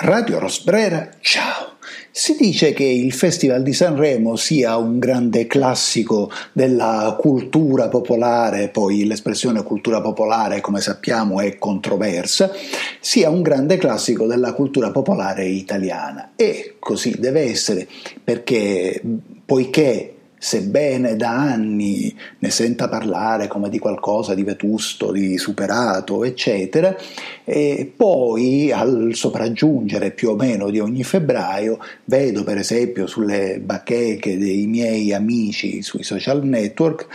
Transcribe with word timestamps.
Radio 0.00 0.38
Rosbrera, 0.38 1.08
ciao! 1.18 1.72
Si 2.12 2.36
dice 2.38 2.72
che 2.72 2.84
il 2.84 3.12
Festival 3.12 3.64
di 3.64 3.72
Sanremo 3.72 4.36
sia 4.36 4.76
un 4.76 5.00
grande 5.00 5.48
classico 5.48 6.30
della 6.52 7.16
cultura 7.18 7.88
popolare, 7.88 8.68
poi 8.68 9.04
l'espressione 9.06 9.64
cultura 9.64 10.00
popolare, 10.00 10.60
come 10.60 10.80
sappiamo, 10.80 11.40
è 11.40 11.58
controversa, 11.58 12.52
sia 13.00 13.28
un 13.28 13.42
grande 13.42 13.76
classico 13.76 14.26
della 14.26 14.52
cultura 14.52 14.92
popolare 14.92 15.46
italiana. 15.46 16.30
E 16.36 16.76
così 16.78 17.16
deve 17.18 17.50
essere, 17.50 17.88
perché 18.22 19.02
poiché 19.44 20.17
sebbene 20.38 21.16
da 21.16 21.30
anni 21.30 22.14
ne 22.38 22.50
senta 22.50 22.88
parlare 22.88 23.48
come 23.48 23.68
di 23.68 23.78
qualcosa 23.78 24.34
di 24.34 24.44
vetusto, 24.44 25.10
di 25.10 25.36
superato, 25.36 26.24
eccetera, 26.24 26.96
e 27.44 27.90
poi 27.94 28.70
al 28.72 29.10
sopraggiungere 29.14 30.12
più 30.12 30.30
o 30.30 30.36
meno 30.36 30.70
di 30.70 30.78
ogni 30.78 31.04
febbraio 31.04 31.78
vedo 32.04 32.44
per 32.44 32.58
esempio 32.58 33.06
sulle 33.06 33.60
bacheche 33.60 34.38
dei 34.38 34.66
miei 34.66 35.12
amici 35.12 35.82
sui 35.82 36.02
social 36.02 36.44
network 36.44 37.06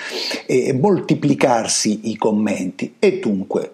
eh, 0.45 0.73
moltiplicarsi 0.73 2.09
i 2.09 2.17
commenti. 2.17 2.95
E 3.00 3.20
dunque 3.20 3.72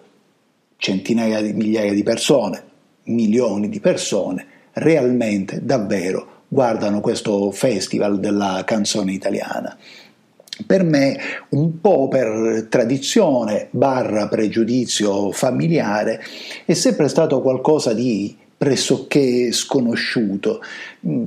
centinaia 0.76 1.42
di 1.42 1.52
migliaia 1.52 1.92
di 1.92 2.02
persone, 2.02 2.62
milioni 3.04 3.68
di 3.68 3.80
persone, 3.80 4.46
realmente 4.72 5.60
davvero 5.62 6.39
guardano 6.52 7.00
questo 7.00 7.52
festival 7.52 8.18
della 8.18 8.64
canzone 8.66 9.12
italiana. 9.12 9.76
Per 10.66 10.82
me, 10.82 11.18
un 11.50 11.80
po' 11.80 12.08
per 12.08 12.66
tradizione 12.68 13.68
barra 13.70 14.26
pregiudizio 14.26 15.30
familiare, 15.30 16.20
è 16.66 16.74
sempre 16.74 17.06
stato 17.06 17.40
qualcosa 17.40 17.94
di 17.94 18.36
pressoché 18.56 19.52
sconosciuto. 19.52 20.60
Mm, 21.06 21.24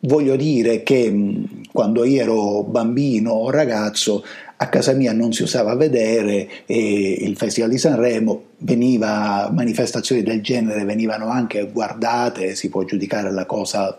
voglio 0.00 0.36
dire 0.36 0.84
che 0.84 1.10
mm, 1.10 1.44
quando 1.72 2.04
io 2.04 2.22
ero 2.22 2.62
bambino 2.62 3.32
o 3.32 3.50
ragazzo 3.50 4.24
a 4.56 4.68
casa 4.68 4.92
mia 4.92 5.12
non 5.12 5.32
si 5.32 5.42
usava 5.42 5.74
vedere 5.74 6.48
e 6.66 7.18
il 7.20 7.36
Festival 7.36 7.68
di 7.68 7.78
Sanremo 7.78 8.42
veniva, 8.58 9.50
manifestazioni 9.52 10.22
del 10.22 10.40
genere 10.40 10.84
venivano 10.84 11.26
anche 11.28 11.68
guardate, 11.70 12.54
si 12.54 12.68
può 12.68 12.84
giudicare 12.84 13.32
la 13.32 13.44
cosa 13.44 13.98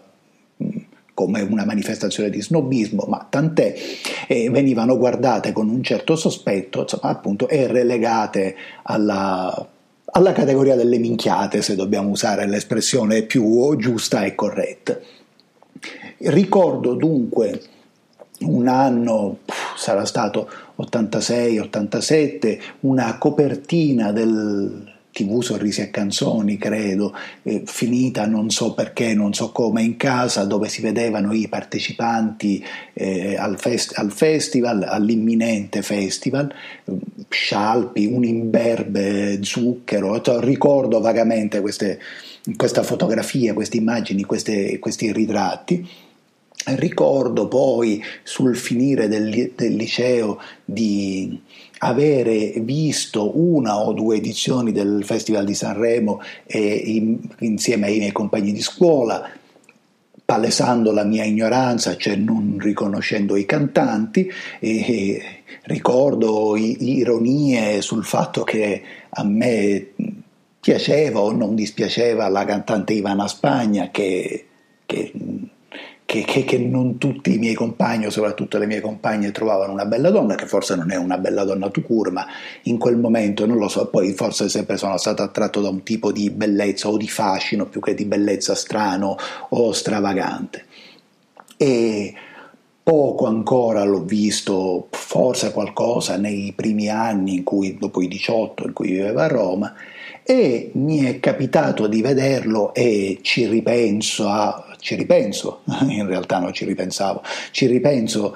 come 1.13 1.41
una 1.41 1.65
manifestazione 1.65 2.29
di 2.29 2.41
snobismo, 2.41 3.05
ma 3.07 3.25
tant'è, 3.29 3.75
eh, 4.27 4.49
venivano 4.49 4.97
guardate 4.97 5.51
con 5.51 5.69
un 5.69 5.83
certo 5.83 6.15
sospetto, 6.15 6.81
insomma, 6.81 7.09
appunto, 7.11 7.47
e 7.47 7.67
relegate 7.67 8.55
alla, 8.83 9.67
alla 10.05 10.31
categoria 10.31 10.75
delle 10.75 10.97
minchiate, 10.97 11.61
se 11.61 11.75
dobbiamo 11.75 12.09
usare 12.09 12.47
l'espressione 12.47 13.23
più 13.23 13.75
giusta 13.77 14.23
e 14.23 14.35
corretta. 14.35 14.99
Ricordo 16.17 16.93
dunque 16.93 17.61
un 18.41 18.67
anno, 18.67 19.39
sarà 19.75 20.05
stato 20.05 20.49
86-87, 20.77 22.59
una 22.81 23.17
copertina 23.17 24.11
del 24.11 24.92
TV 25.13 25.41
Sorrisi 25.41 25.81
e 25.81 25.91
Canzoni, 25.91 26.57
credo, 26.57 27.15
eh, 27.43 27.61
finita 27.65 28.25
non 28.25 28.49
so 28.49 28.73
perché, 28.73 29.13
non 29.13 29.33
so 29.33 29.51
come, 29.51 29.83
in 29.83 29.95
casa 29.95 30.43
dove 30.43 30.67
si 30.67 30.81
vedevano 30.81 31.31
i 31.31 31.47
partecipanti 31.47 32.65
eh, 32.93 33.37
al, 33.37 33.57
fest- 33.59 33.97
al, 33.97 34.11
festival, 34.11 34.83
all'imminente 34.83 35.81
festival, 35.83 36.51
scialpi, 37.29 38.07
un 38.07 38.25
imberbe, 38.25 39.41
zucchero, 39.43 40.21
ricordo 40.39 40.99
vagamente 40.99 41.61
queste, 41.61 41.99
questa 42.57 42.83
fotografia, 42.83 43.53
queste 43.53 43.77
immagini, 43.77 44.23
queste, 44.23 44.79
questi 44.79 45.11
ritratti. 45.11 45.87
Ricordo 46.65 47.47
poi 47.47 48.01
sul 48.23 48.55
finire 48.55 49.07
del, 49.07 49.51
del 49.55 49.75
liceo 49.75 50.39
di 50.63 51.41
avere 51.79 52.53
visto 52.61 53.37
una 53.37 53.79
o 53.79 53.91
due 53.91 54.17
edizioni 54.17 54.71
del 54.71 55.03
Festival 55.03 55.45
di 55.45 55.53
Sanremo 55.53 56.21
eh, 56.45 56.59
in, 56.59 57.19
insieme 57.39 57.87
ai 57.87 57.97
miei 57.97 58.11
compagni 58.11 58.53
di 58.53 58.61
scuola, 58.61 59.29
palesando 60.23 60.91
la 60.91 61.03
mia 61.03 61.25
ignoranza, 61.25 61.97
cioè 61.97 62.15
non 62.15 62.57
riconoscendo 62.59 63.35
i 63.35 63.45
cantanti, 63.45 64.31
e 64.59 65.21
ricordo 65.63 66.55
i, 66.55 66.97
ironie 66.97 67.81
sul 67.81 68.05
fatto 68.05 68.43
che 68.43 68.81
a 69.09 69.23
me 69.25 69.87
piaceva 70.61 71.19
o 71.19 71.33
non 71.33 71.55
dispiaceva 71.55 72.29
la 72.29 72.45
cantante 72.45 72.93
Ivana 72.93 73.27
Spagna 73.27 73.89
che, 73.91 74.45
che 74.85 75.11
che, 76.13 76.25
che, 76.25 76.43
che, 76.43 76.59
non 76.59 76.99
tutti 76.99 77.33
i 77.33 77.37
miei 77.39 77.55
compagni, 77.55 78.05
o 78.05 78.11
soprattutto 78.11 78.59
le 78.59 78.67
mie 78.67 78.81
compagne, 78.81 79.31
trovavano 79.31 79.73
una 79.73 79.85
bella 79.85 80.11
donna, 80.11 80.35
che 80.35 80.45
forse 80.45 80.75
non 80.75 80.91
è 80.91 80.95
una 80.95 81.17
bella 81.17 81.43
donna 81.43 81.71
tu 81.71 81.81
cur, 81.81 82.11
ma 82.11 82.23
in 82.63 82.77
quel 82.77 82.97
momento 82.97 83.47
non 83.47 83.57
lo 83.57 83.67
so, 83.67 83.87
poi 83.87 84.13
forse 84.13 84.47
sempre 84.47 84.77
sono 84.77 84.95
stato 84.97 85.23
attratto 85.23 85.59
da 85.59 85.69
un 85.69 85.81
tipo 85.81 86.11
di 86.11 86.29
bellezza 86.29 86.87
o 86.87 86.97
di 86.97 87.07
fascino 87.07 87.65
più 87.65 87.81
che 87.81 87.95
di 87.95 88.05
bellezza 88.05 88.53
strano 88.53 89.15
o 89.49 89.71
stravagante. 89.71 90.65
E 91.57 92.13
poco 92.83 93.25
ancora 93.25 93.83
l'ho 93.83 94.03
visto, 94.03 94.89
forse 94.91 95.51
qualcosa 95.51 96.17
nei 96.17 96.53
primi 96.55 96.89
anni, 96.89 97.37
in 97.37 97.43
cui, 97.43 97.75
dopo 97.79 98.03
i 98.03 98.07
18 98.07 98.67
in 98.67 98.73
cui 98.73 98.91
viveva 98.91 99.23
a 99.23 99.27
Roma, 99.27 99.73
e 100.23 100.71
mi 100.73 101.03
è 101.03 101.19
capitato 101.19 101.87
di 101.87 102.01
vederlo 102.01 102.73
e 102.73 103.19
ci 103.21 103.47
ripenso 103.47 104.27
a 104.27 104.73
ci 104.83 104.95
ripenso, 104.95 105.61
in 105.87 106.05
realtà 106.05 106.39
non 106.39 106.53
ci 106.53 106.65
ripensavo, 106.65 107.23
ci 107.51 107.65
ripenso 107.65 108.35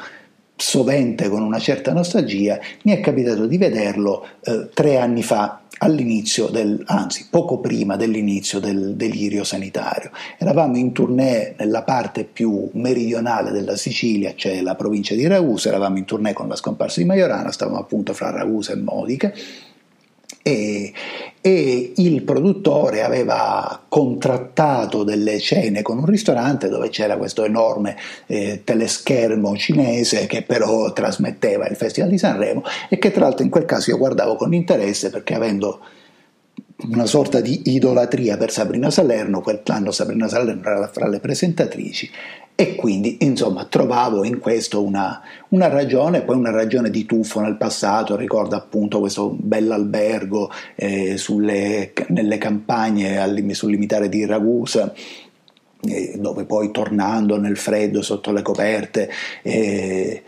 sovente 0.56 1.30
con 1.30 1.44
una 1.44 1.60
certa 1.60 1.94
nostalgia, 1.94 2.58
mi 2.84 2.94
è 2.94 3.00
capitato 3.00 3.46
di 3.46 3.58
vederlo 3.58 4.26
eh, 4.42 4.70
tre 4.74 4.98
anni 4.98 5.22
fa 5.22 5.62
all'inizio 5.80 6.48
del, 6.48 6.82
anzi 6.88 7.28
poco 7.30 7.60
prima 7.60 7.96
dell'inizio 7.98 8.60
del 8.60 8.96
delirio 8.96 9.44
sanitario. 9.44 10.10
Eravamo 10.40 10.78
in 10.78 10.94
tournée 10.94 11.54
nella 11.60 11.84
parte 11.84 12.24
più 12.24 12.70
meridionale 12.74 13.52
della 13.52 13.76
Sicilia, 13.76 14.34
cioè 14.36 14.62
la 14.62 14.74
provincia 14.74 15.14
di 15.14 15.28
Ragusa, 15.28 15.68
eravamo 15.68 15.98
in 15.98 16.06
tournée 16.06 16.34
con 16.34 16.48
la 16.48 16.56
scomparsa 16.56 17.02
di 17.02 17.06
Majorana, 17.06 17.52
stavamo 17.52 17.78
appunto 17.78 18.14
fra 18.14 18.32
Ragusa 18.32 18.72
e 18.72 18.78
Modica 18.78 19.32
e, 20.48 20.94
e, 21.48 21.94
il 21.96 22.24
produttore 22.24 23.04
aveva 23.04 23.82
contrattato 23.88 25.04
delle 25.04 25.40
cene 25.40 25.82
con 25.82 25.98
un 25.98 26.06
ristorante 26.06 26.68
dove 26.68 26.90
c'era 26.90 27.16
questo 27.16 27.46
enorme 27.46 27.96
eh, 28.26 28.64
teleschermo 28.66 29.56
cinese 29.56 30.28
che 30.28 30.42
però 30.42 30.92
trasmetteva 30.92 31.68
il 31.68 31.78
Festival 31.78 32.10
di 32.10 32.18
Sanremo 32.18 32.64
e 32.90 32.98
che 32.98 33.12
tra 33.12 33.22
l'altro 33.26 33.46
in 33.46 33.50
quel 33.50 33.64
caso 33.64 33.92
io 33.92 33.98
guardavo 33.98 34.36
con 34.36 34.54
interesse 34.54 35.10
perché 35.10 35.36
avendo 35.36 35.80
una 36.90 37.06
sorta 37.06 37.40
di 37.40 37.62
idolatria 37.66 38.38
per 38.38 38.52
Sabrina 38.52 38.92
Salerno, 38.92 39.42
quell'anno 39.42 39.92
Sabrina 39.92 40.28
Salerno 40.28 40.68
era 40.68 40.88
fra 40.90 41.08
le 41.08 41.20
presentatrici 41.20 42.12
e 42.60 42.74
quindi 42.74 43.18
insomma 43.20 43.66
trovavo 43.66 44.24
in 44.24 44.40
questo 44.40 44.82
una, 44.82 45.22
una, 45.50 45.68
ragione, 45.68 46.24
poi 46.24 46.38
una 46.38 46.50
ragione 46.50 46.90
di 46.90 47.06
tuffo 47.06 47.40
nel 47.40 47.56
passato, 47.56 48.16
ricordo 48.16 48.56
appunto 48.56 49.00
questo 49.00 49.30
bell'albergo 49.30 50.50
eh, 50.74 51.22
nelle 52.08 52.38
campagne 52.40 53.54
sul 53.54 53.70
limitare 53.70 54.10
di 54.10 54.26
Ragusa, 54.26 54.92
eh, 55.82 56.16
dove 56.18 56.46
poi 56.46 56.72
tornando 56.72 57.38
nel 57.38 57.58
freddo 57.58 58.02
sotto 58.02 58.32
le 58.32 58.42
coperte 58.42 59.08
eh, 59.44 60.24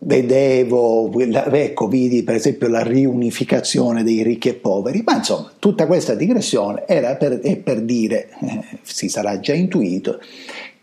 vedevo, 0.00 1.10
ecco, 1.20 1.88
vidi 1.88 2.22
per 2.22 2.36
esempio 2.36 2.68
la 2.68 2.82
riunificazione 2.82 4.04
dei 4.04 4.22
ricchi 4.22 4.48
e 4.48 4.54
poveri, 4.54 5.02
ma 5.04 5.16
insomma 5.16 5.52
tutta 5.58 5.86
questa 5.86 6.14
digressione 6.14 6.86
era 6.86 7.16
per, 7.16 7.40
per 7.62 7.80
dire, 7.82 8.28
eh, 8.40 8.78
si 8.82 9.08
sarà 9.08 9.40
già 9.40 9.54
intuito, 9.54 10.20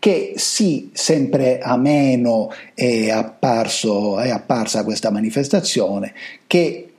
che 0.06 0.34
sì, 0.36 0.90
sempre 0.92 1.58
a 1.58 1.76
meno 1.76 2.52
è, 2.74 3.10
apparso, 3.10 4.20
è 4.20 4.30
apparsa 4.30 4.84
questa 4.84 5.10
manifestazione, 5.10 6.14
che 6.46 6.92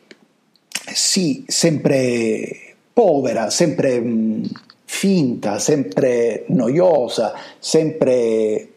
sì, 0.92 1.46
sempre 1.48 2.76
povera, 2.92 3.50
sempre 3.50 4.02
mh, 4.02 4.50
finta, 4.84 5.58
sempre 5.58 6.44
noiosa, 6.48 7.32
sempre 7.60 8.68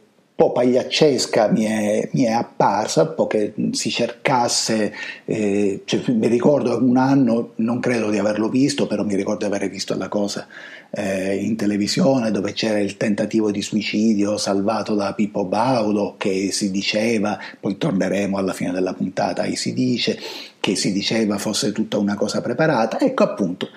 po' 0.40 0.52
pagliaccesca 0.52 1.48
mi 1.48 1.64
è, 1.64 2.08
mi 2.12 2.22
è, 2.22 2.31
apparsa, 2.31 3.02
un 3.02 3.14
po' 3.14 3.26
che 3.26 3.52
si 3.72 3.90
cercasse, 3.90 4.90
eh, 5.26 5.82
cioè, 5.84 6.00
mi 6.12 6.28
ricordo 6.28 6.82
un 6.82 6.96
anno, 6.96 7.52
non 7.56 7.78
credo 7.78 8.08
di 8.08 8.16
averlo 8.16 8.48
visto, 8.48 8.87
però 8.87 9.04
mi 9.04 9.16
ricordo 9.16 9.46
di 9.46 9.54
aver 9.54 9.69
visto 9.69 9.94
la 9.98 10.08
cosa 10.08 10.46
eh, 10.92 11.34
in 11.34 11.56
televisione 11.56 12.31
dove 12.31 12.54
c'era 12.54 12.78
il 12.78 12.96
tentativo 12.96 13.50
di 13.50 13.60
suicidio 13.60 14.38
salvato 14.38 14.94
da 14.94 15.12
Pippo 15.12 15.44
Baudo 15.44 16.14
che 16.16 16.50
si 16.52 16.70
diceva, 16.70 17.38
poi 17.60 17.76
torneremo 17.76 18.38
alla 18.38 18.54
fine 18.54 18.72
della 18.72 18.94
puntata 18.94 19.42
e 19.42 19.56
si 19.56 19.75
dice, 19.75 20.19
che 20.58 20.75
si 20.75 20.90
diceva 20.90 21.37
fosse 21.37 21.70
tutta 21.72 21.98
una 21.98 22.14
cosa 22.14 22.40
preparata, 22.40 22.98
ecco 22.98 23.25
appunto 23.25 23.69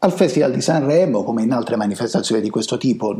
Al 0.00 0.12
Festival 0.12 0.52
di 0.52 0.60
Sanremo, 0.60 1.24
come 1.24 1.42
in 1.42 1.52
altre 1.52 1.76
manifestazioni 1.76 2.42
di 2.42 2.50
questo 2.50 2.76
tipo, 2.76 3.16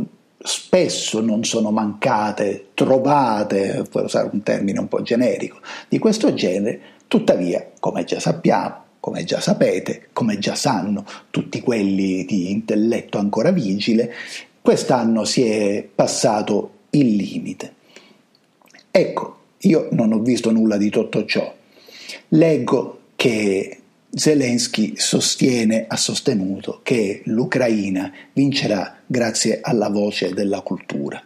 spesso 0.46 1.20
non 1.20 1.44
sono 1.44 1.70
mancate 1.70 2.68
trovate, 2.74 3.84
per 3.90 4.04
usare 4.04 4.30
un 4.32 4.42
termine 4.42 4.78
un 4.78 4.88
po' 4.88 5.02
generico, 5.02 5.58
di 5.88 5.98
questo 5.98 6.32
genere, 6.32 6.80
tuttavia, 7.08 7.72
come 7.80 8.04
già 8.04 8.20
sappiamo, 8.20 8.84
come 9.00 9.24
già 9.24 9.40
sapete, 9.40 10.08
come 10.12 10.38
già 10.38 10.54
sanno 10.54 11.04
tutti 11.30 11.60
quelli 11.60 12.24
di 12.24 12.50
intelletto 12.50 13.18
ancora 13.18 13.50
vigile, 13.50 14.12
quest'anno 14.60 15.24
si 15.24 15.44
è 15.44 15.86
passato 15.92 16.70
il 16.90 17.14
limite. 17.14 17.74
Ecco, 18.90 19.36
io 19.58 19.88
non 19.92 20.12
ho 20.12 20.20
visto 20.20 20.50
nulla 20.50 20.76
di 20.76 20.90
tutto 20.90 21.24
ciò. 21.24 21.54
Leggo 22.28 23.00
che 23.16 23.80
Zelensky 24.18 24.94
sostiene, 24.96 25.84
ha 25.86 25.96
sostenuto 25.96 26.80
che 26.82 27.20
l'Ucraina 27.24 28.10
vincerà 28.32 28.96
grazie 29.04 29.60
alla 29.60 29.90
voce 29.90 30.32
della 30.32 30.62
cultura. 30.62 31.22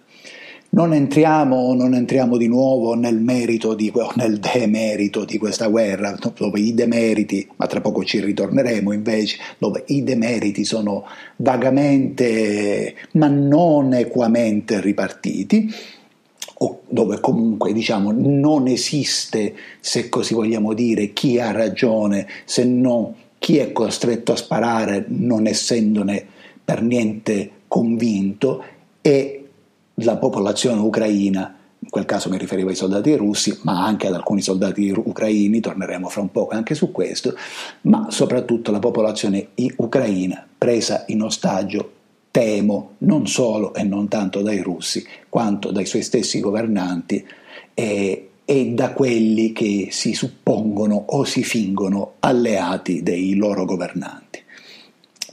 Non 0.71 0.93
entriamo, 0.93 1.73
non 1.75 1.95
entriamo, 1.95 2.37
di 2.37 2.49
nuovo 2.49 2.95
nel 2.95 3.21
merito 3.21 3.75
di, 3.75 3.93
nel 4.17 4.41
demerito 4.41 5.25
di 5.25 5.39
questa 5.39 5.69
guerra, 5.69 6.17
dove 6.37 6.59
i 6.59 6.75
demeriti, 6.75 7.49
ma 7.57 7.67
tra 7.67 7.81
poco 7.81 8.05
ci 8.05 8.19
ritorneremo 8.19 8.93
invece, 8.93 9.39
dove 9.59 9.85
i 9.87 10.03
demeriti 10.03 10.65
sono 10.65 11.05
vagamente 11.37 12.95
ma 13.13 13.29
non 13.29 13.95
equamente 13.95 14.81
ripartiti, 14.81 15.73
o 16.63 16.83
dove 16.89 17.21
comunque 17.21 17.73
diciamo 17.73 18.13
non 18.13 18.67
esiste, 18.67 19.55
se 19.81 20.09
così 20.09 20.35
vogliamo 20.35 20.75
dire, 20.75 21.13
chi 21.13 21.39
ha 21.39 21.53
ragione, 21.53 22.27
se 22.45 22.65
no 22.65 23.15
chi 23.39 23.57
è 23.57 23.73
costretto 23.73 24.33
a 24.33 24.37
sparare 24.37 25.07
non 25.09 25.47
essendone 25.47 26.25
per 26.63 26.83
niente 26.83 27.51
convinto 27.67 28.63
e 29.01 29.49
la 29.95 30.17
popolazione 30.19 30.81
ucraina, 30.81 31.57
in 31.79 31.89
quel 31.89 32.05
caso 32.05 32.29
mi 32.29 32.37
riferivo 32.37 32.69
ai 32.69 32.77
soldati 32.77 33.15
russi, 33.17 33.59
ma 33.63 33.85
anche 33.85 34.09
ad 34.09 34.15
alcuni 34.15 34.43
soldati 34.43 34.91
ucraini, 34.91 35.61
torneremo 35.61 36.11
fra 36.11 36.21
un 36.21 36.31
poco 36.31 36.55
anche 36.55 36.75
su 36.75 36.93
questo, 36.93 37.35
ma 37.83 38.09
soprattutto 38.11 38.71
la 38.71 38.79
popolazione 38.79 39.49
ucraina 39.77 40.47
presa 40.59 41.05
in 41.07 41.23
ostaggio, 41.23 41.93
temo, 42.31 42.95
non 42.99 43.27
solo 43.27 43.75
e 43.75 43.83
non 43.83 44.09
tanto 44.09 44.43
dai 44.43 44.61
russi, 44.63 45.05
quanto 45.29 45.71
dai 45.71 45.87
suoi 45.87 46.03
stessi 46.03 46.41
governanti 46.41 47.25
e, 47.75 48.29
e 48.45 48.67
da 48.69 48.93
quelli 48.93 49.53
che 49.53 49.89
si 49.91 50.13
suppongono 50.13 50.95
o 51.09 51.25
si 51.25 51.43
fingono 51.43 52.15
alleati 52.21 53.03
dei 53.03 53.35
loro 53.35 53.65
governanti. 53.65 54.43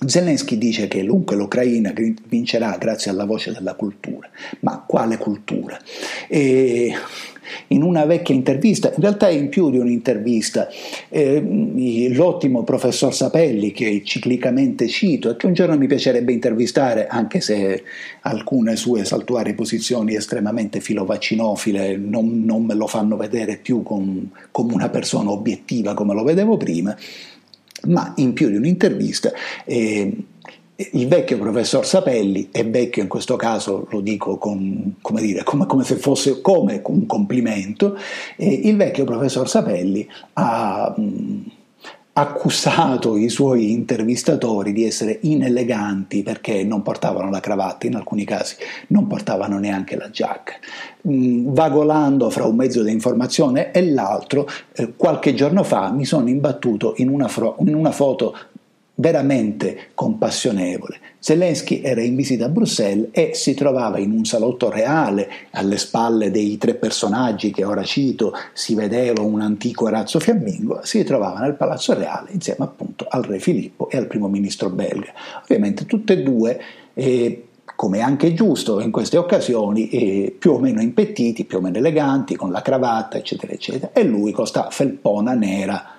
Zelensky 0.06 0.58
dice 0.60 0.88
che 0.88 1.04
dunque 1.04 1.36
l'Ucraina 1.36 1.92
vincerà 2.28 2.78
grazie 2.78 3.10
alla 3.10 3.26
voce 3.26 3.52
della 3.52 3.74
cultura, 3.74 4.30
ma 4.60 4.84
quale 4.86 5.18
cultura? 5.18 5.80
E 6.28 6.94
in 7.68 7.84
una 7.84 8.06
vecchia 8.06 8.36
intervista, 8.36 8.90
in 8.90 9.02
realtà 9.02 9.30
in 9.30 9.50
più 9.50 9.70
di 9.70 9.78
un'intervista, 9.78 10.68
eh, 11.10 12.10
l'ottimo 12.14 12.64
professor 12.64 13.14
Sapelli, 13.14 13.72
che 13.72 14.02
ciclicamente 14.04 14.88
cito 14.88 15.30
e 15.30 15.36
che 15.36 15.46
un 15.46 15.54
giorno 15.54 15.78
mi 15.78 15.88
piacerebbe 15.88 16.32
intervistare, 16.32 17.08
anche 17.08 17.42
se 17.42 17.84
alcune 18.22 18.76
sue 18.76 19.06
saltuarie 19.06 19.54
posizioni 19.54 20.16
estremamente 20.16 20.80
filovaccinofile 20.80 21.98
non, 21.98 22.44
non 22.44 22.64
me 22.64 22.74
lo 22.74 22.88
fanno 22.88 23.18
vedere 23.18 23.58
più 23.58 23.84
come 23.84 24.74
una 24.74 24.90
persona 24.90 25.32
obiettiva 25.32 25.94
come 25.94 26.14
lo 26.14 26.24
vedevo 26.24 26.58
prima, 26.58 26.96
ma 27.88 28.14
in 28.18 28.34
più 28.34 28.50
di 28.50 28.56
un'intervista 28.56 29.32
eh, 29.66 30.12
il 30.78 31.08
vecchio 31.08 31.40
professor 31.40 31.86
Sapelli, 31.86 32.50
e 32.52 32.64
vecchio 32.64 33.02
in 33.02 33.08
questo 33.08 33.36
caso 33.36 33.88
lo 33.90 34.00
dico 34.00 34.38
con, 34.38 34.96
come, 35.02 35.22
dire, 35.22 35.44
come, 35.44 35.66
come, 35.66 35.84
se 35.84 35.96
fosse 35.96 36.42
come 36.42 36.82
un 36.86 37.06
complimento, 37.06 37.98
eh, 38.36 38.62
il 38.64 38.76
vecchio 38.76 39.04
professor 39.04 39.50
Sapelli 39.50 40.08
ha... 40.34 40.94
Mh, 40.96 41.56
accusato 42.18 43.16
i 43.16 43.30
suoi 43.30 43.72
intervistatori 43.72 44.74
di 44.74 44.84
essere 44.84 45.20
ineleganti 45.22 46.24
perché 46.24 46.64
non 46.64 46.82
portavano 46.82 47.30
la 47.30 47.40
cravatta, 47.40 47.86
in 47.86 47.96
alcuni 47.96 48.26
casi 48.26 48.56
non 48.88 49.06
portavano 49.06 49.60
neanche 49.60 49.96
la 49.96 50.10
giacca. 50.10 50.54
Mm, 51.08 51.54
vagolando 51.54 52.32
fra 52.32 52.46
un 52.46 52.56
mezzo 52.56 52.82
di 52.82 52.92
informazione 52.92 53.72
e 53.72 53.92
l'altro, 53.92 54.48
eh, 54.74 54.94
qualche 54.96 55.36
giorno 55.36 55.62
fa 55.62 55.92
mi 55.92 56.06
sono 56.06 56.28
imbattuto 56.28 56.96
in 56.98 57.10
una, 57.10 57.28
fro- 57.28 57.56
in 57.60 57.76
una 57.76 57.92
foto 57.92 58.36
veramente 59.00 59.90
compassionevole. 59.94 61.00
Zelensky 61.20 61.82
era 61.82 62.02
in 62.02 62.16
visita 62.16 62.46
a 62.46 62.50
Bruxelles 62.50 63.10
e 63.12 63.32
si 63.34 63.54
trovava 63.54 64.00
in 64.00 64.12
un 64.12 64.26
salotto 64.26 64.70
reale, 64.70 65.30
alle 65.52 65.78
spalle 65.78 66.32
dei 66.32 66.58
tre 66.58 66.74
personaggi 66.74 67.52
che 67.52 67.64
ora 67.64 67.84
cito, 67.84 68.34
si 68.54 68.76
vedeva 68.76 69.22
un 69.22 69.42
antico 69.42 69.88
razzo 69.88 70.20
fiammingo, 70.20 70.80
si 70.84 71.04
trovava 71.04 71.40
nel 71.40 71.56
Palazzo 71.56 71.94
Reale 71.94 72.30
insieme 72.32 72.66
appunto 72.66 73.06
al 73.08 73.24
re 73.24 73.40
Filippo 73.40 73.90
e 73.90 73.98
al 73.98 74.08
primo 74.08 74.28
ministro 74.28 74.70
belga. 74.70 75.14
Ovviamente 75.44 75.86
tutte 75.86 76.14
e 76.14 76.24
due 76.24 76.62
eh, 76.94 77.44
come 77.76 78.00
anche 78.00 78.34
giusto 78.34 78.80
in 78.80 78.90
queste 78.90 79.18
occasioni, 79.18 79.90
eh, 79.90 80.36
più 80.38 80.54
o 80.54 80.60
meno 80.60 80.82
impettiti, 80.82 81.46
più 81.46 81.60
o 81.60 81.62
meno 81.62 81.78
eleganti, 81.78 82.36
con 82.36 82.52
la 82.52 82.64
cravatta, 82.64 83.18
eccetera, 83.18 83.54
eccetera, 83.54 83.92
e 83.94 84.04
lui 84.04 84.32
con 84.32 84.48
sta 84.48 84.70
felpona 84.72 85.34
nera 85.34 85.97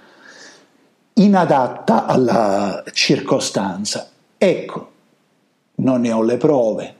inadatta 1.18 2.06
alla 2.06 2.82
circostanza. 2.92 4.08
Ecco, 4.36 4.90
non 5.76 6.00
ne 6.00 6.12
ho 6.12 6.22
le 6.22 6.36
prove, 6.36 6.94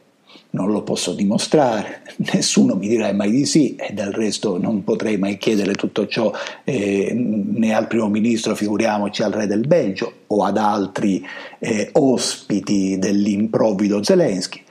non 0.51 0.71
lo 0.71 0.83
posso 0.83 1.13
dimostrare, 1.13 2.03
nessuno 2.33 2.75
mi 2.75 2.89
dirà 2.89 3.13
mai 3.13 3.31
di 3.31 3.47
sì 3.47 3.77
e 3.77 3.93
del 3.93 4.13
resto 4.13 4.59
non 4.59 4.85
potrei 4.85 5.19
mai 5.19 5.37
chiedere 5.39 5.73
tutto 5.75 6.07
ciò 6.07 6.33
eh, 6.65 7.13
né 7.15 7.75
al 7.75 7.87
primo 7.87 8.09
ministro, 8.09 8.55
figuriamoci 8.55 9.23
al 9.23 9.33
re 9.33 9.47
del 9.47 9.67
Belgio 9.67 10.13
o 10.29 10.45
ad 10.45 10.57
altri 10.57 11.25
eh, 11.59 11.91
ospiti 11.93 12.99
dell'improvvido 12.99 14.03
Zelensky, 14.03 14.63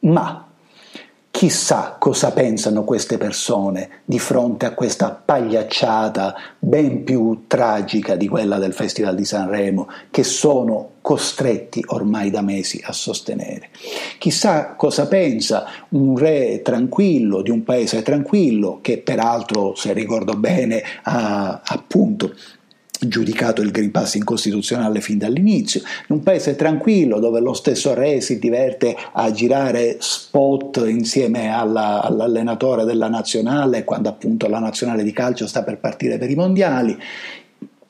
ma 0.00 0.45
Chissà 1.36 1.96
cosa 1.98 2.32
pensano 2.32 2.82
queste 2.82 3.18
persone 3.18 4.00
di 4.06 4.18
fronte 4.18 4.64
a 4.64 4.72
questa 4.72 5.10
pagliacciata 5.10 6.34
ben 6.58 7.04
più 7.04 7.44
tragica 7.46 8.16
di 8.16 8.26
quella 8.26 8.56
del 8.56 8.72
Festival 8.72 9.14
di 9.14 9.26
Sanremo 9.26 9.86
che 10.10 10.24
sono 10.24 10.92
costretti 11.02 11.84
ormai 11.88 12.30
da 12.30 12.40
mesi 12.40 12.80
a 12.82 12.92
sostenere. 12.92 13.68
Chissà 14.18 14.76
cosa 14.76 15.06
pensa 15.08 15.66
un 15.90 16.16
re 16.16 16.62
tranquillo 16.62 17.42
di 17.42 17.50
un 17.50 17.64
paese 17.64 18.00
tranquillo 18.00 18.78
che 18.80 18.96
peraltro, 18.96 19.74
se 19.74 19.92
ricordo 19.92 20.36
bene, 20.36 20.82
ha 21.02 21.60
appunto 21.62 22.32
giudicato 23.00 23.62
il 23.62 23.70
Green 23.70 23.90
Pass 23.90 24.14
incostituzionale 24.14 25.00
fin 25.00 25.18
dall'inizio, 25.18 25.80
in 26.08 26.16
un 26.16 26.22
paese 26.22 26.56
tranquillo 26.56 27.18
dove 27.18 27.40
lo 27.40 27.52
stesso 27.52 27.94
re 27.94 28.20
si 28.20 28.38
diverte 28.38 28.96
a 29.12 29.30
girare 29.30 29.96
spot 29.98 30.84
insieme 30.86 31.54
alla, 31.54 32.02
all'allenatore 32.02 32.84
della 32.84 33.08
nazionale 33.08 33.84
quando 33.84 34.08
appunto 34.08 34.48
la 34.48 34.58
nazionale 34.58 35.02
di 35.02 35.12
calcio 35.12 35.46
sta 35.46 35.62
per 35.62 35.78
partire 35.78 36.18
per 36.18 36.30
i 36.30 36.34
mondiali. 36.34 36.96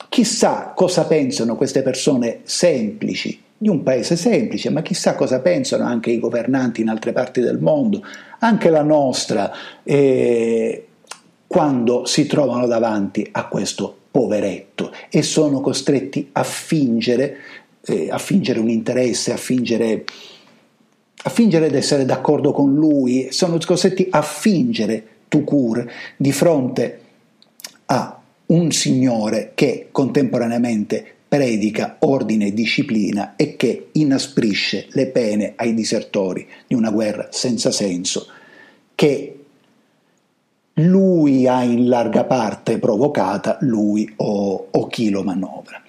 Chissà 0.09 0.73
cosa 0.75 1.05
pensano 1.05 1.55
queste 1.55 1.81
persone 1.81 2.39
semplici 2.43 3.43
di 3.59 3.69
un 3.69 3.81
paese 3.81 4.15
semplice, 4.15 4.69
ma 4.69 4.81
chissà 4.81 5.15
cosa 5.15 5.39
pensano 5.39 5.83
anche 5.83 6.11
i 6.11 6.19
governanti 6.19 6.81
in 6.81 6.89
altre 6.89 7.11
parti 7.11 7.41
del 7.41 7.57
mondo, 7.59 8.03
anche 8.39 8.69
la 8.69 8.83
nostra, 8.83 9.51
eh, 9.83 10.85
quando 11.47 12.05
si 12.05 12.27
trovano 12.27 12.67
davanti 12.67 13.27
a 13.31 13.47
questo 13.47 13.97
poveretto 14.17 14.91
e 15.11 15.21
sono 15.21 15.61
costretti 15.61 16.29
a 16.31 16.41
fingere, 16.41 17.37
eh, 17.85 18.07
a 18.09 18.17
fingere 18.17 18.59
un 18.59 18.67
interesse, 18.67 19.31
a 19.31 19.37
fingere, 19.37 20.05
a 21.21 21.29
fingere 21.29 21.69
di 21.69 21.77
essere 21.77 22.03
d'accordo 22.03 22.51
con 22.51 22.73
lui, 22.73 23.27
sono 23.29 23.59
costretti 23.63 24.07
a 24.09 24.23
fingere 24.23 25.05
tout 25.27 25.43
court 25.43 25.87
di 26.17 26.31
fronte 26.31 26.99
a 27.85 28.19
un 28.47 28.71
signore 28.71 29.51
che 29.53 29.89
contemporaneamente 29.91 31.05
predica 31.27 31.97
ordine 31.99 32.47
e 32.47 32.53
disciplina 32.55 33.35
e 33.35 33.55
che 33.55 33.89
inasprisce 33.91 34.87
le 34.93 35.09
pene 35.09 35.53
ai 35.57 35.75
disertori 35.75 36.47
di 36.65 36.73
una 36.73 36.89
guerra 36.89 37.27
senza 37.29 37.69
senso 37.69 38.25
che 38.95 39.36
lui 40.79 41.47
ha 41.47 41.63
in 41.63 41.87
larga 41.87 42.23
parte 42.25 42.77
provocata, 42.77 43.57
lui 43.61 44.11
o, 44.17 44.67
o 44.71 44.87
chi 44.87 45.09
lo 45.09 45.23
manovra. 45.23 45.81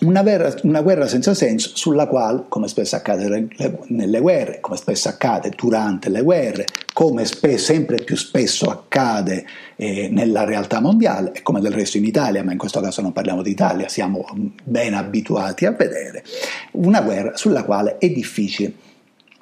una, 0.00 0.22
vera, 0.22 0.54
una, 0.62 0.80
guerra 0.80 1.06
senza 1.06 1.34
senso 1.34 1.72
sulla 1.74 2.06
quale, 2.06 2.44
come 2.48 2.68
spesso 2.68 2.96
accade 2.96 3.48
nelle 3.88 4.20
guerre, 4.20 4.60
come 4.60 4.76
spesso 4.76 5.08
accade 5.08 5.52
durante 5.54 6.08
le 6.08 6.22
guerre, 6.22 6.64
come 6.92 7.24
spe- 7.24 7.58
sempre 7.58 8.02
più 8.02 8.16
spesso 8.16 8.70
accade 8.70 9.44
eh, 9.76 10.08
nella 10.10 10.44
realtà 10.44 10.80
mondiale 10.80 11.32
e 11.32 11.42
come 11.42 11.60
del 11.60 11.72
resto 11.72 11.98
in 11.98 12.04
Italia, 12.04 12.42
ma 12.42 12.52
in 12.52 12.58
questo 12.58 12.80
caso 12.80 13.02
non 13.02 13.12
parliamo 13.12 13.42
d'Italia, 13.42 13.88
siamo 13.88 14.24
ben 14.64 14.94
abituati 14.94 15.66
a 15.66 15.72
vedere, 15.72 16.24
una 16.72 17.02
guerra 17.02 17.36
sulla 17.36 17.64
quale 17.64 17.98
è 17.98 18.08
difficile 18.10 18.72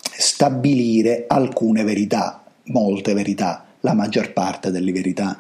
stabilire 0.01 1.25
alcune 1.29 1.85
verità, 1.85 2.43
molte 2.65 3.15
verità, 3.15 3.68
la 3.81 3.95
maggior 3.95 4.33
parte 4.33 4.71
delle 4.71 4.93
verità 4.93 5.39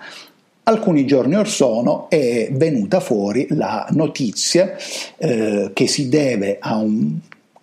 Alcuni 0.68 1.06
giorni 1.06 1.34
or 1.34 1.48
sono 1.48 2.10
è 2.10 2.50
venuta 2.52 3.00
fuori 3.00 3.46
la 3.52 3.86
notizia 3.92 4.76
eh, 5.16 5.70
che 5.72 5.86
si 5.86 6.10
deve 6.10 6.58
a 6.60 6.76
un 6.76 7.18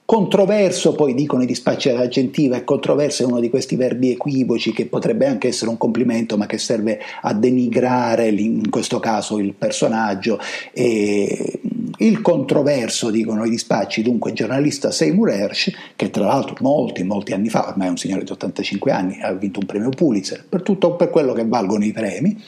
controverso, 0.06 0.94
poi 0.94 1.14
dicono 1.14 1.44
i 1.44 1.46
dispacci 1.46 1.90
dell'aggentiva, 1.90 2.58
e 2.58 2.64
controverso 2.64 3.22
è 3.22 3.28
uno 3.28 3.40
di 3.40 3.52
questi 3.52 3.76
verbi 3.76 4.10
equivoci 4.10 4.74
che 4.74 4.88
potrebbe 4.88 5.28
anche 5.28 5.50
essere 5.50 5.70
un 5.70 5.78
complimento 5.78 6.36
ma 6.36 6.48
che 6.48 6.58
serve 6.58 7.00
a 7.22 7.32
denigrare 7.34 8.30
in 8.30 8.72
questo 8.72 9.00
caso 9.00 9.38
il 9.38 9.54
personaggio. 9.54 10.40
E 10.74 11.60
il 11.98 12.22
controverso, 12.22 13.10
dicono 13.10 13.46
i 13.46 13.50
dispacci, 13.50 14.02
dunque 14.02 14.32
il 14.32 14.36
giornalista 14.36 14.92
Seymour 14.92 15.30
Hersh, 15.30 15.72
che 15.96 16.10
tra 16.10 16.26
l'altro 16.26 16.56
molti, 16.60 17.04
molti 17.04 17.34
anni 17.34 17.50
fa, 17.50 17.68
ormai 17.68 17.88
è 17.88 17.90
un 17.92 17.98
signore 17.98 18.24
di 18.24 18.32
85 18.32 18.92
anni, 18.92 19.22
ha 19.22 19.32
vinto 19.34 19.60
un 19.60 19.66
premio 19.66 19.90
Pulitzer, 19.90 20.46
per 20.48 20.62
tutto 20.62 20.96
per 20.96 21.10
quello 21.10 21.34
che 21.34 21.46
valgono 21.46 21.86
i 21.86 21.92
premi, 21.92 22.42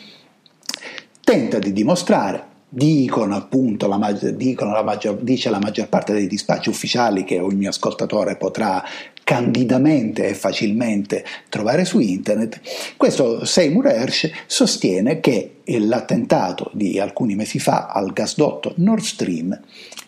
tenta 1.24 1.60
di 1.60 1.74
dimostrare, 1.74 2.56
dicono 2.70 3.36
appunto, 3.36 3.88
la 3.88 3.98
maggior, 3.98 4.32
dicono 4.32 4.72
la 4.72 4.84
maggior, 4.84 5.18
dice 5.18 5.50
la 5.50 5.60
maggior 5.60 5.88
parte 5.88 6.14
dei 6.14 6.28
dispacci 6.28 6.70
ufficiali 6.70 7.24
che 7.24 7.40
ogni 7.40 7.68
ascoltatore 7.68 8.36
potrà 8.36 8.84
candidamente 9.28 10.30
e 10.30 10.34
facilmente 10.34 11.26
trovare 11.50 11.84
su 11.84 12.00
internet, 12.00 12.62
questo 12.96 13.44
Seymour 13.44 13.88
Hersh 13.88 14.32
sostiene 14.46 15.20
che 15.20 15.56
l'attentato 15.66 16.72
di 16.72 16.98
alcuni 16.98 17.36
mesi 17.36 17.60
fa 17.60 17.88
al 17.88 18.14
gasdotto 18.14 18.72
Nord 18.78 19.04
Stream 19.04 19.60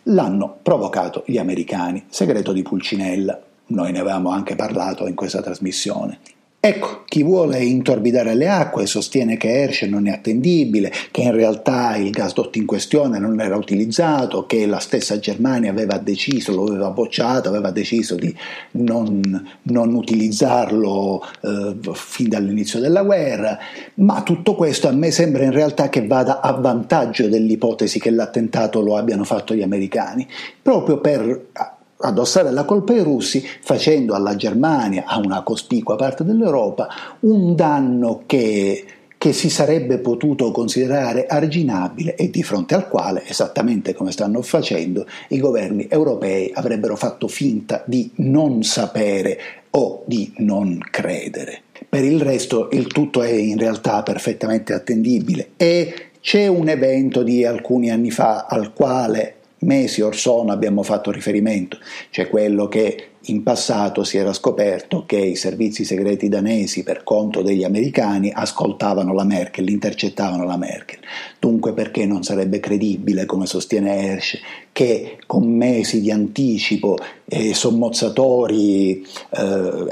l'hanno 0.03 0.59
provocato 0.63 1.23
gli 1.25 1.37
americani, 1.37 2.05
segreto 2.07 2.53
di 2.53 2.61
Pulcinella, 2.61 3.37
noi 3.67 3.91
ne 3.91 3.99
avevamo 3.99 4.29
anche 4.29 4.55
parlato 4.55 5.05
in 5.05 5.15
questa 5.15 5.41
trasmissione. 5.41 6.19
Ecco, 6.61 7.03
chi 7.05 7.23
vuole 7.23 7.63
intorbidare 7.63 8.35
le 8.35 8.49
acque 8.49 8.85
sostiene 8.85 9.37
che 9.37 9.61
Herschel 9.61 9.89
non 9.89 10.07
è 10.07 10.11
attendibile, 10.11 10.91
che 11.09 11.21
in 11.21 11.31
realtà 11.31 11.95
il 11.95 12.09
gasdotto 12.09 12.57
in 12.57 12.65
questione 12.65 13.17
non 13.17 13.39
era 13.39 13.55
utilizzato, 13.55 14.45
che 14.45 14.65
la 14.65 14.79
stessa 14.79 15.19
Germania 15.19 15.71
aveva 15.71 15.97
deciso, 15.97 16.53
lo 16.53 16.65
aveva 16.65 16.89
bocciato, 16.89 17.47
aveva 17.47 17.71
deciso 17.71 18.15
di 18.15 18.35
non, 18.71 19.21
non 19.61 19.93
utilizzarlo 19.93 21.23
eh, 21.41 21.77
fin 21.93 22.27
dall'inizio 22.27 22.81
della 22.81 23.03
guerra, 23.03 23.57
ma 23.95 24.21
tutto 24.23 24.55
questo 24.55 24.89
a 24.89 24.91
me 24.91 25.11
sembra 25.11 25.45
in 25.45 25.53
realtà 25.53 25.87
che 25.87 26.05
vada 26.05 26.41
a 26.41 26.51
vantaggio 26.51 27.29
dell'ipotesi 27.29 28.01
che 28.01 28.09
l'attentato 28.09 28.81
lo 28.81 28.97
abbiano 28.97 29.23
fatto 29.23 29.55
gli 29.55 29.61
americani, 29.61 30.27
proprio 30.61 30.99
per 30.99 31.77
addossare 32.01 32.51
la 32.51 32.63
colpa 32.63 32.93
ai 32.93 33.03
russi 33.03 33.43
facendo 33.61 34.13
alla 34.13 34.35
Germania, 34.35 35.03
a 35.05 35.17
una 35.17 35.41
cospicua 35.41 35.95
parte 35.95 36.23
dell'Europa, 36.23 36.87
un 37.21 37.55
danno 37.55 38.23
che, 38.25 38.85
che 39.17 39.33
si 39.33 39.49
sarebbe 39.49 39.97
potuto 39.97 40.51
considerare 40.51 41.25
arginabile 41.25 42.15
e 42.15 42.29
di 42.29 42.43
fronte 42.43 42.75
al 42.75 42.87
quale, 42.87 43.27
esattamente 43.27 43.93
come 43.93 44.11
stanno 44.11 44.41
facendo, 44.41 45.05
i 45.29 45.39
governi 45.39 45.87
europei 45.89 46.51
avrebbero 46.53 46.95
fatto 46.95 47.27
finta 47.27 47.83
di 47.85 48.09
non 48.15 48.63
sapere 48.63 49.39
o 49.71 50.03
di 50.05 50.33
non 50.37 50.79
credere. 50.89 51.63
Per 51.87 52.03
il 52.03 52.21
resto 52.21 52.69
il 52.71 52.87
tutto 52.87 53.21
è 53.21 53.31
in 53.31 53.57
realtà 53.57 54.03
perfettamente 54.03 54.73
attendibile 54.73 55.51
e 55.57 55.93
c'è 56.21 56.47
un 56.47 56.67
evento 56.67 57.23
di 57.23 57.45
alcuni 57.45 57.89
anni 57.89 58.11
fa 58.11 58.45
al 58.49 58.73
quale 58.73 59.35
mesi 59.59 60.01
or 60.01 60.15
sono 60.15 60.51
abbiamo 60.51 60.83
fatto 60.83 61.11
riferimento, 61.11 61.77
cioè 62.09 62.29
quello 62.29 62.67
che 62.67 63.09
in 63.23 63.43
passato 63.43 64.03
si 64.03 64.17
era 64.17 64.31
scoperto 64.31 65.03
che 65.05 65.17
i 65.17 65.35
servizi 65.35 65.83
segreti 65.83 66.29
danesi 66.29 66.83
per 66.83 67.03
conto 67.03 67.41
degli 67.41 67.63
americani 67.63 68.31
ascoltavano 68.33 69.13
la 69.13 69.25
Merkel, 69.25 69.69
intercettavano 69.69 70.45
la 70.45 70.57
Merkel. 70.57 70.99
Dunque 71.37 71.73
perché 71.73 72.05
non 72.05 72.23
sarebbe 72.23 72.59
credibile, 72.59 73.25
come 73.25 73.45
sostiene 73.45 74.05
Hersch, 74.05 74.39
che 74.71 75.17
con 75.25 75.51
mesi 75.51 75.99
di 76.01 76.11
anticipo 76.11 76.97
eh, 77.25 77.53
sommozzatori 77.53 79.05
eh, 79.31 79.85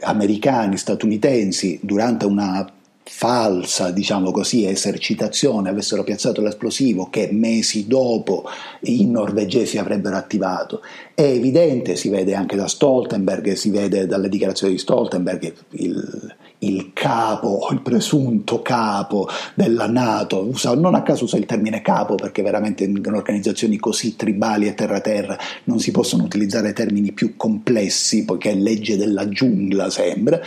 americani, 0.00 0.76
statunitensi, 0.76 1.78
durante 1.82 2.26
una 2.26 2.70
falsa, 3.12 3.90
diciamo 3.90 4.30
così, 4.30 4.64
esercitazione 4.64 5.68
avessero 5.68 6.04
piazzato 6.04 6.40
l'esplosivo 6.40 7.10
che 7.10 7.28
mesi 7.32 7.86
dopo 7.86 8.44
i 8.82 9.04
norvegesi 9.04 9.76
avrebbero 9.76 10.16
attivato. 10.16 10.80
È 11.12 11.22
evidente, 11.22 11.96
si 11.96 12.08
vede 12.08 12.34
anche 12.34 12.56
da 12.56 12.66
Stoltenberg, 12.66 13.52
si 13.52 13.70
vede 13.70 14.06
dalle 14.06 14.30
dichiarazioni 14.30 14.72
di 14.74 14.78
Stoltenberg, 14.78 15.52
il, 15.72 16.34
il 16.60 16.92
capo, 16.94 17.68
il 17.72 17.82
presunto 17.82 18.62
capo 18.62 19.28
della 19.54 19.86
Nato, 19.86 20.46
usa, 20.46 20.74
non 20.74 20.94
a 20.94 21.02
caso 21.02 21.24
usa 21.24 21.36
il 21.36 21.46
termine 21.46 21.82
capo 21.82 22.14
perché 22.14 22.42
veramente 22.42 22.84
in 22.84 23.02
organizzazioni 23.12 23.76
così 23.76 24.16
tribali 24.16 24.66
e 24.66 24.74
terra-terra 24.74 25.38
non 25.64 25.78
si 25.78 25.90
possono 25.90 26.24
utilizzare 26.24 26.72
termini 26.72 27.12
più 27.12 27.36
complessi 27.36 28.24
poiché 28.24 28.52
è 28.52 28.54
legge 28.54 28.96
della 28.96 29.28
giungla 29.28 29.90
sembra. 29.90 30.40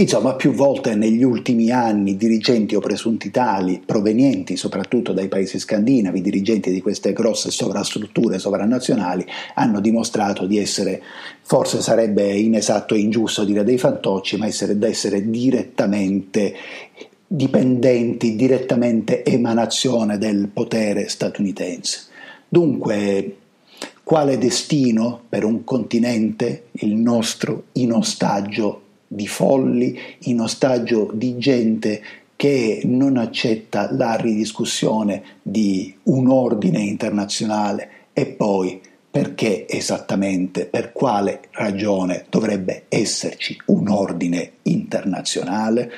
Insomma, 0.00 0.32
più 0.34 0.52
volte 0.52 0.94
negli 0.94 1.22
ultimi 1.22 1.70
anni 1.70 2.16
dirigenti 2.16 2.74
o 2.74 2.80
presunti 2.80 3.30
tali 3.30 3.82
provenienti 3.84 4.56
soprattutto 4.56 5.12
dai 5.12 5.28
paesi 5.28 5.58
scandinavi, 5.58 6.22
dirigenti 6.22 6.70
di 6.70 6.80
queste 6.80 7.12
grosse 7.12 7.50
sovrastrutture 7.50 8.38
sovranazionali, 8.38 9.26
hanno 9.56 9.78
dimostrato 9.78 10.46
di 10.46 10.56
essere, 10.56 11.02
forse 11.42 11.82
sarebbe 11.82 12.32
inesatto 12.32 12.94
e 12.94 13.00
ingiusto 13.00 13.44
dire 13.44 13.62
dei 13.62 13.76
fantocci, 13.76 14.38
ma 14.38 14.46
essere, 14.46 14.74
essere 14.88 15.28
direttamente 15.28 16.54
dipendenti, 17.26 18.36
direttamente 18.36 19.22
emanazione 19.22 20.16
del 20.16 20.48
potere 20.48 21.10
statunitense. 21.10 22.04
Dunque, 22.48 23.36
quale 24.02 24.38
destino 24.38 25.20
per 25.28 25.44
un 25.44 25.62
continente, 25.62 26.68
il 26.72 26.94
nostro, 26.94 27.64
in 27.72 27.92
ostaggio 27.92 28.79
di 29.12 29.26
folli, 29.26 29.98
in 30.20 30.40
ostaggio 30.40 31.10
di 31.12 31.36
gente 31.36 32.00
che 32.36 32.82
non 32.84 33.16
accetta 33.16 33.92
la 33.92 34.14
ridiscussione 34.14 35.22
di 35.42 35.92
un 36.04 36.28
ordine 36.28 36.78
internazionale 36.78 37.90
e 38.12 38.26
poi 38.26 38.80
perché 39.10 39.66
esattamente, 39.68 40.66
per 40.66 40.92
quale 40.92 41.40
ragione 41.50 42.26
dovrebbe 42.30 42.84
esserci 42.88 43.60
un 43.66 43.88
ordine 43.88 44.52
internazionale? 44.62 45.90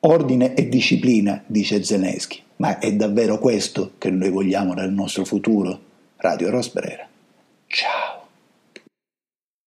Ordine 0.00 0.54
e 0.54 0.68
disciplina, 0.70 1.42
dice 1.46 1.84
Zelensky, 1.84 2.40
ma 2.56 2.78
è 2.78 2.92
davvero 2.94 3.38
questo 3.38 3.92
che 3.98 4.10
noi 4.10 4.30
vogliamo 4.30 4.72
nel 4.72 4.90
nostro 4.90 5.26
futuro? 5.26 5.78
Radio 6.16 6.48
Rosbrera. 6.48 7.06
Ciao. 7.66 8.13